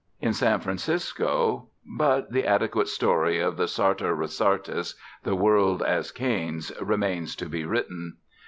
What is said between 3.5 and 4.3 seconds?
the Sartor